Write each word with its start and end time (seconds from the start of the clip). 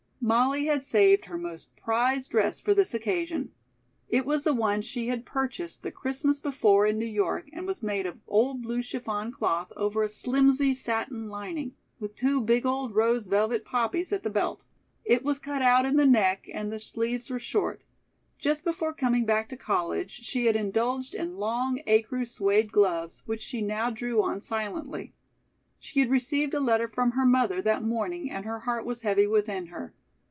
Molly 0.23 0.67
had 0.67 0.83
saved 0.83 1.25
her 1.25 1.37
most 1.39 1.75
prized 1.75 2.29
dress 2.29 2.59
for 2.59 2.75
this 2.75 2.93
occasion. 2.93 3.53
It 4.07 4.23
was 4.23 4.43
the 4.43 4.53
one 4.53 4.83
she 4.83 5.07
had 5.07 5.25
purchased 5.25 5.81
the 5.81 5.89
Christmas 5.91 6.39
before 6.39 6.85
in 6.85 6.99
New 6.99 7.07
York 7.07 7.49
and 7.53 7.65
was 7.65 7.81
made 7.81 8.05
of 8.05 8.19
old 8.27 8.61
blue 8.61 8.83
chiffon 8.83 9.31
cloth 9.31 9.71
over 9.75 10.03
a 10.03 10.07
"slimsy" 10.07 10.75
satin 10.75 11.27
lining, 11.27 11.73
with 11.99 12.13
two 12.15 12.39
big 12.39 12.67
old 12.67 12.93
rose 12.93 13.25
velvet 13.25 13.65
poppies 13.65 14.13
at 14.13 14.21
the 14.21 14.29
belt. 14.29 14.63
It 15.03 15.23
was 15.23 15.39
cut 15.39 15.63
out 15.63 15.87
in 15.87 15.97
the 15.97 16.05
neck 16.05 16.47
and 16.53 16.71
the 16.71 16.79
sleeves 16.79 17.31
were 17.31 17.39
short. 17.39 17.83
Just 18.37 18.63
before 18.63 18.93
coming 18.93 19.25
back 19.25 19.49
to 19.49 19.57
college, 19.57 20.23
she 20.23 20.45
had 20.45 20.55
indulged 20.55 21.15
in 21.15 21.37
long 21.37 21.79
ecru 21.87 22.27
suède 22.29 22.69
gloves, 22.69 23.23
which 23.25 23.41
she 23.41 23.59
now 23.59 23.89
drew 23.89 24.21
on 24.21 24.39
silently. 24.39 25.15
She 25.79 25.99
had 25.99 26.11
received 26.11 26.53
a 26.53 26.59
letter 26.59 26.87
from 26.87 27.13
her 27.13 27.25
mother 27.25 27.59
that 27.63 27.81
morning 27.83 28.29
and 28.29 28.45
her 28.45 28.59
heart 28.59 28.85
was 28.85 29.01
heavy 29.01 29.25
within 29.25 29.65
her. 29.67 29.95